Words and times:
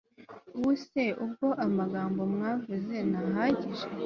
ubuse 0.55 1.03
ubwo 1.23 1.47
amagambo 1.65 2.21
mwavuze 2.33 2.95
ntahagije 3.09 3.85